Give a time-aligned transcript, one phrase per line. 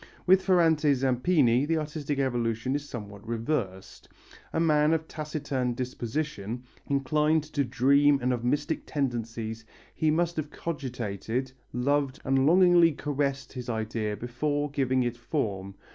[0.25, 4.09] With Ferrante Zampini the artistic evolution is somewhat reversed.
[4.51, 10.49] A man of taciturn disposition, inclined to dream and of mystic tendencies, he must have
[10.49, 15.75] cogitated, loved and longingly caressed his idea before giving it form.